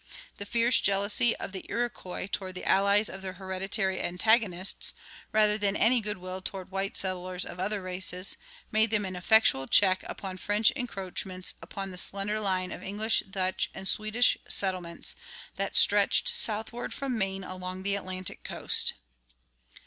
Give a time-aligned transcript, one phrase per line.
[0.37, 4.95] The fierce jealousy of the Iroquois toward the allies of their hereditary antagonists,
[5.31, 8.35] rather than any good will toward white settlers of other races,
[8.71, 13.69] made them an effectual check upon French encroachments upon the slender line of English, Dutch,
[13.75, 15.15] and Swedish settlements
[15.57, 18.93] that stretched southward from Maine along the Atlantic coast.